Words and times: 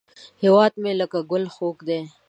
هیواد 0.41 0.73
مې 0.81 0.91
لکه 0.99 1.19
ګل 1.31 1.45
خوږ 1.55 1.77
دی 1.87 1.99